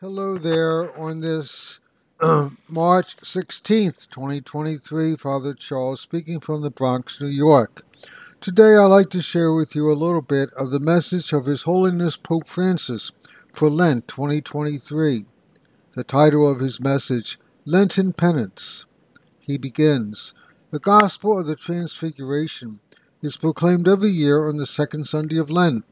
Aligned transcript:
Hello 0.00 0.38
there 0.38 0.96
on 0.96 1.18
this 1.22 1.80
uh, 2.20 2.50
March 2.68 3.16
16th, 3.16 4.08
2023. 4.10 5.16
Father 5.16 5.54
Charles 5.54 6.00
speaking 6.00 6.38
from 6.38 6.62
the 6.62 6.70
Bronx, 6.70 7.20
New 7.20 7.26
York. 7.26 7.84
Today 8.40 8.76
I'd 8.76 8.84
like 8.84 9.10
to 9.10 9.20
share 9.20 9.52
with 9.52 9.74
you 9.74 9.90
a 9.90 9.98
little 9.98 10.22
bit 10.22 10.50
of 10.52 10.70
the 10.70 10.78
message 10.78 11.32
of 11.32 11.46
His 11.46 11.64
Holiness 11.64 12.16
Pope 12.16 12.46
Francis 12.46 13.10
for 13.52 13.68
Lent 13.68 14.06
2023. 14.06 15.24
The 15.96 16.04
title 16.04 16.48
of 16.48 16.60
his 16.60 16.78
message, 16.78 17.36
Lenten 17.64 18.12
Penance. 18.12 18.86
He 19.40 19.58
begins 19.58 20.32
The 20.70 20.78
Gospel 20.78 21.40
of 21.40 21.48
the 21.48 21.56
Transfiguration 21.56 22.78
is 23.20 23.36
proclaimed 23.36 23.88
every 23.88 24.10
year 24.10 24.48
on 24.48 24.58
the 24.58 24.66
second 24.66 25.08
Sunday 25.08 25.38
of 25.38 25.50
Lent. 25.50 25.84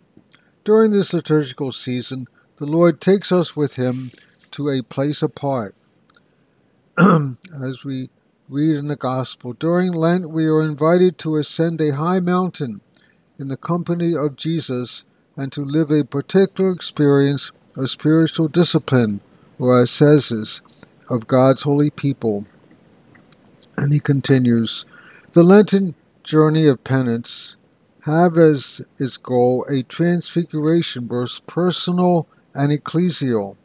During 0.62 0.92
this 0.92 1.12
liturgical 1.12 1.72
season, 1.72 2.28
the 2.56 2.66
Lord 2.66 3.00
takes 3.00 3.30
us 3.30 3.54
with 3.54 3.74
him 3.74 4.10
to 4.52 4.70
a 4.70 4.82
place 4.82 5.22
apart. 5.22 5.74
As 6.98 7.84
we 7.84 8.08
read 8.48 8.76
in 8.76 8.88
the 8.88 8.96
Gospel, 8.96 9.52
during 9.52 9.92
Lent 9.92 10.30
we 10.30 10.46
are 10.46 10.62
invited 10.62 11.18
to 11.18 11.36
ascend 11.36 11.80
a 11.80 11.96
high 11.96 12.20
mountain 12.20 12.80
in 13.38 13.48
the 13.48 13.58
company 13.58 14.16
of 14.16 14.36
Jesus 14.36 15.04
and 15.36 15.52
to 15.52 15.62
live 15.62 15.90
a 15.90 16.04
particular 16.04 16.72
experience 16.72 17.52
of 17.76 17.90
spiritual 17.90 18.48
discipline 18.48 19.20
or 19.58 19.80
ascesis 19.82 20.62
of 21.10 21.26
God's 21.26 21.62
holy 21.62 21.90
people. 21.90 22.46
And 23.76 23.92
he 23.92 24.00
continues, 24.00 24.86
the 25.32 25.42
Lenten 25.42 25.94
journey 26.24 26.66
of 26.66 26.82
penance 26.84 27.56
have 28.04 28.38
as 28.38 28.80
its 28.98 29.18
goal 29.18 29.66
a 29.68 29.82
transfiguration 29.82 31.06
both 31.06 31.46
personal 31.46 32.26
and 32.56 32.72
ecclesial, 32.72 33.56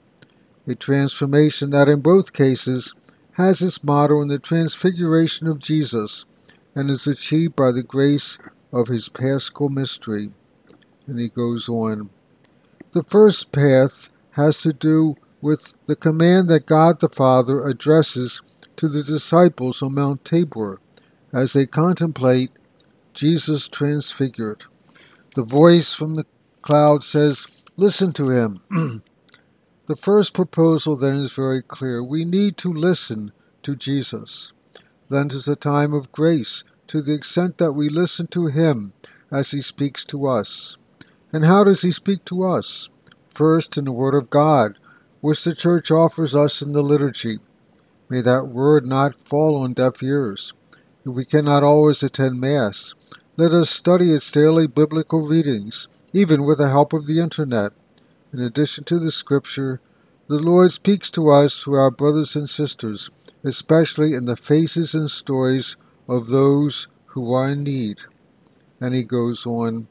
a 0.68 0.76
transformation 0.76 1.70
that 1.72 1.90
in 1.90 2.02
both 2.02 2.34
cases 2.34 2.94
has 3.34 3.62
its 3.62 3.84
motto 3.84 4.22
in 4.22 4.28
the 4.28 4.40
transfiguration 4.40 5.48
of 5.48 5.60
Jesus 5.60 6.26
and 6.76 6.90
is 6.90 7.08
achieved 7.08 7.56
by 7.56 7.72
the 7.72 7.84
grace 7.84 8.38
of 8.72 8.88
his 8.88 9.10
paschal 9.10 9.70
mystery. 9.70 10.30
And 11.08 11.20
he 11.20 11.30
goes 11.30 11.68
on. 11.68 12.10
The 12.92 13.04
first 13.04 13.52
path 13.52 14.10
has 14.32 14.58
to 14.62 14.74
do 14.74 15.16
with 15.42 15.74
the 15.86 15.96
command 15.96 16.50
that 16.50 16.66
God 16.66 17.00
the 17.00 17.10
Father 17.10 17.66
addresses 17.66 18.42
to 18.78 18.88
the 18.88 19.04
disciples 19.04 19.82
on 19.82 19.96
Mount 19.96 20.24
Tabor 20.24 20.80
as 21.34 21.54
they 21.54 21.66
contemplate 21.66 22.52
Jesus 23.14 23.68
transfigured. 23.68 24.66
The 25.36 25.44
voice 25.44 25.94
from 25.94 26.16
the 26.16 26.26
cloud 26.62 27.04
says, 27.04 27.48
Listen 27.82 28.14
to 28.14 28.30
him. 28.30 28.62
the 29.88 29.96
first 29.96 30.36
proposal 30.36 30.96
then 30.96 31.16
is 31.16 31.34
very 31.34 31.64
clear. 31.64 32.04
We 32.04 32.26
need 32.26 32.56
to 32.58 32.72
listen 32.72 33.32
to 33.64 33.76
Jesus. 33.76 34.54
Lent 35.10 35.34
is 35.34 35.48
a 35.48 35.56
time 35.56 35.92
of 35.92 36.12
grace 36.12 36.64
to 36.86 37.02
the 37.02 37.16
extent 37.16 37.58
that 37.58 37.74
we 37.74 37.90
listen 37.90 38.28
to 38.28 38.46
him 38.46 38.94
as 39.32 39.50
he 39.50 39.62
speaks 39.62 40.06
to 40.06 40.28
us. 40.28 40.78
And 41.34 41.44
how 41.44 41.64
does 41.64 41.82
he 41.82 41.92
speak 41.92 42.24
to 42.26 42.44
us? 42.44 42.92
First, 43.32 43.76
in 43.80 43.86
the 43.86 43.92
Word 43.92 44.14
of 44.14 44.30
God, 44.30 44.78
which 45.22 45.44
the 45.44 45.56
Church 45.56 45.90
offers 45.90 46.36
us 46.36 46.62
in 46.62 46.74
the 46.74 46.84
liturgy. 46.84 47.40
May 48.10 48.22
that 48.22 48.46
Word 48.46 48.86
not 48.86 49.28
fall 49.28 49.58
on 49.58 49.74
deaf 49.74 50.04
ears. 50.04 50.54
If 51.04 51.14
we 51.14 51.26
cannot 51.26 51.64
always 51.64 52.04
attend 52.04 52.40
Mass, 52.40 52.94
let 53.38 53.54
us 53.54 53.72
study 53.72 54.14
its 54.14 54.30
daily 54.30 54.68
biblical 54.68 55.28
readings 55.28 55.88
even 56.14 56.44
with 56.44 56.58
the 56.58 56.70
help 56.70 56.94
of 56.94 57.08
the 57.08 57.20
internet. 57.20 57.72
In 58.34 58.40
addition 58.40 58.84
to 58.86 59.00
the 59.00 59.12
scripture, 59.12 59.82
the 60.28 60.40
Lord 60.40 60.72
speaks 60.72 61.10
to 61.12 61.30
us 61.30 61.62
through 61.62 61.76
our 61.76 61.92
brothers 61.92 62.36
and 62.36 62.50
sisters, 62.50 63.10
especially 63.44 64.14
in 64.14 64.26
the 64.26 64.36
faces 64.36 64.94
and 64.94 65.12
stories 65.12 65.76
of 66.08 66.28
those 66.28 66.88
who 67.08 67.34
are 67.34 67.50
in 67.50 67.64
need. 67.64 68.00
And 68.80 68.96
he 68.96 69.04
goes 69.04 69.46
on 69.46 69.88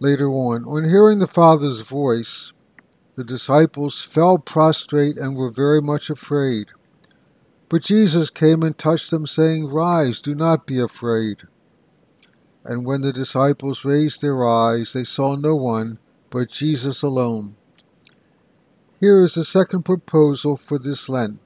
later 0.00 0.28
on. 0.28 0.64
On 0.64 0.84
hearing 0.84 1.18
the 1.18 1.26
Father's 1.26 1.80
voice, 1.80 2.52
the 3.16 3.24
disciples 3.24 4.02
fell 4.02 4.38
prostrate 4.38 5.16
and 5.16 5.36
were 5.36 5.50
very 5.50 5.80
much 5.80 6.10
afraid. 6.10 6.68
But 7.68 7.82
Jesus 7.82 8.30
came 8.30 8.62
and 8.62 8.76
touched 8.76 9.10
them, 9.10 9.26
saying, 9.26 9.68
Rise, 9.68 10.20
do 10.20 10.34
not 10.34 10.66
be 10.66 10.80
afraid. 10.80 11.44
And 12.64 12.86
when 12.86 13.02
the 13.02 13.12
disciples 13.12 13.84
raised 13.84 14.22
their 14.22 14.46
eyes, 14.46 14.92
they 14.92 15.04
saw 15.04 15.36
no 15.36 15.54
one 15.54 15.98
but 16.30 16.50
Jesus 16.50 17.02
alone. 17.02 17.56
Here 19.00 19.22
is 19.22 19.34
the 19.34 19.44
second 19.44 19.84
proposal 19.84 20.56
for 20.56 20.78
this 20.78 21.08
Lent. 21.08 21.38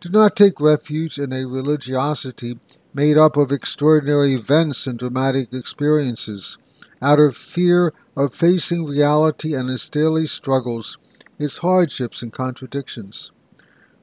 Do 0.00 0.08
not 0.08 0.36
take 0.36 0.60
refuge 0.60 1.18
in 1.18 1.32
a 1.32 1.46
religiosity 1.46 2.58
made 2.94 3.16
up 3.18 3.36
of 3.36 3.50
extraordinary 3.50 4.34
events 4.34 4.86
and 4.86 4.98
dramatic 4.98 5.52
experiences. 5.52 6.58
Out 7.00 7.18
of 7.18 7.36
fear 7.36 7.92
of 8.16 8.34
facing 8.34 8.84
reality 8.84 9.54
and 9.54 9.68
its 9.70 9.88
daily 9.88 10.26
struggles, 10.26 10.98
its 11.38 11.58
hardships 11.58 12.22
and 12.22 12.32
contradictions. 12.32 13.32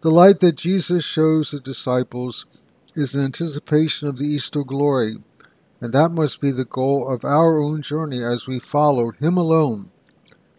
The 0.02 0.12
light 0.12 0.40
that 0.40 0.56
Jesus 0.56 1.06
shows 1.06 1.52
the 1.52 1.60
disciples 1.60 2.46
is 2.96 3.16
an 3.16 3.24
anticipation 3.24 4.08
of 4.08 4.18
the 4.18 4.26
Easter 4.26 4.64
glory, 4.64 5.18
and 5.82 5.94
that 5.94 6.12
must 6.12 6.42
be 6.42 6.52
the 6.52 6.66
goal 6.66 7.08
of 7.08 7.24
our 7.24 7.58
own 7.58 7.82
journey 7.82 8.24
as 8.24 8.48
we 8.48 8.60
follow 8.60 9.12
Him 9.12 9.38
alone. 9.38 9.92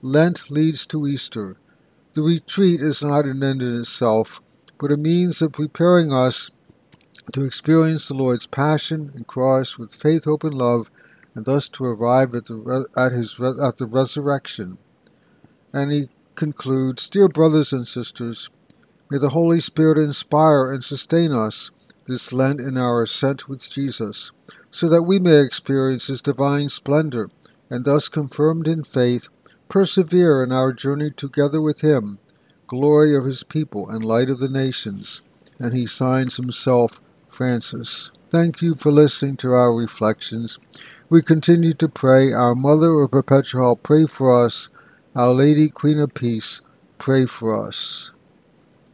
Lent 0.02 0.50
leads 0.50 0.86
to 0.86 1.06
Easter. 1.06 1.56
The 2.14 2.22
retreat 2.22 2.80
is 2.80 3.02
not 3.02 3.26
an 3.26 3.42
end 3.42 3.60
in 3.62 3.80
itself, 3.80 4.40
but 4.78 4.90
a 4.90 4.96
means 4.96 5.42
of 5.42 5.52
preparing 5.52 6.12
us 6.12 6.50
to 7.32 7.44
experience 7.44 8.08
the 8.08 8.14
Lord's 8.14 8.46
passion 8.46 9.12
and 9.14 9.26
cross 9.26 9.76
with 9.76 9.94
faith, 9.94 10.24
hope, 10.24 10.42
and 10.42 10.54
love, 10.54 10.90
and 11.34 11.44
thus 11.44 11.68
to 11.68 11.84
arrive 11.84 12.34
at 12.34 12.46
the, 12.46 12.86
at 12.96 13.12
his, 13.12 13.38
at 13.38 13.76
the 13.76 13.86
resurrection. 13.86 14.78
And 15.72 15.92
he 15.92 16.08
concludes 16.34 17.08
Dear 17.08 17.28
brothers 17.28 17.72
and 17.72 17.86
sisters, 17.86 18.48
may 19.10 19.18
the 19.18 19.30
Holy 19.30 19.60
Spirit 19.60 19.98
inspire 19.98 20.72
and 20.72 20.82
sustain 20.82 21.32
us 21.32 21.70
this 22.06 22.32
Lent 22.32 22.60
in 22.60 22.76
our 22.76 23.02
ascent 23.02 23.48
with 23.48 23.68
Jesus 23.70 24.32
so 24.70 24.88
that 24.88 25.02
we 25.02 25.18
may 25.18 25.40
experience 25.40 26.06
His 26.08 26.22
divine 26.22 26.68
splendor, 26.68 27.30
and 27.70 27.84
thus 27.84 28.08
confirmed 28.08 28.68
in 28.68 28.84
faith, 28.84 29.28
persevere 29.68 30.42
in 30.42 30.52
our 30.52 30.72
journey 30.72 31.10
together 31.10 31.60
with 31.60 31.80
Him, 31.82 32.18
glory 32.66 33.16
of 33.16 33.24
His 33.24 33.42
people 33.42 33.88
and 33.88 34.04
light 34.04 34.30
of 34.30 34.38
the 34.40 34.48
nations. 34.48 35.22
And 35.60 35.74
he 35.74 35.86
signs 35.86 36.36
himself 36.36 37.00
Francis. 37.28 38.10
Thank 38.30 38.62
you 38.62 38.74
for 38.74 38.90
listening 38.90 39.36
to 39.38 39.52
our 39.52 39.74
reflections. 39.74 40.58
We 41.10 41.22
continue 41.22 41.74
to 41.74 41.88
pray. 41.88 42.32
Our 42.32 42.54
Mother 42.54 42.92
of 43.00 43.10
Perpetual, 43.10 43.76
pray 43.76 44.06
for 44.06 44.44
us. 44.44 44.70
Our 45.14 45.34
Lady, 45.34 45.68
Queen 45.68 45.98
of 45.98 46.14
Peace, 46.14 46.62
pray 46.98 47.26
for 47.26 47.66
us. 47.66 48.12